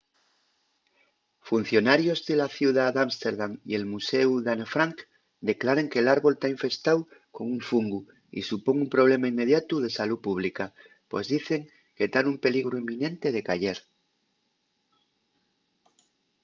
funcionarios 1.49 2.19
de 2.29 2.35
la 2.41 2.49
ciudá 2.57 2.85
d’ámsterdam 2.91 3.53
y 3.69 3.71
el 3.79 3.85
muséu 3.93 4.29
d’anne 4.45 4.67
frank 4.73 4.97
declaren 5.49 5.89
que 5.91 6.03
l’árbol 6.05 6.33
ta 6.41 6.47
infestáu 6.55 6.99
con 7.35 7.45
un 7.55 7.61
fungu 7.69 7.99
y 8.37 8.39
supón 8.49 8.75
un 8.83 8.89
problema 8.95 9.31
inmediatu 9.33 9.75
de 9.83 9.89
salú 9.97 10.15
pública 10.27 10.65
pos 11.09 11.25
dicen 11.35 11.61
que 11.97 12.05
ta 12.13 12.19
nun 12.23 12.37
peligru 12.45 12.75
inminente 12.83 13.27
de 13.35 13.41
cayer 13.49 13.77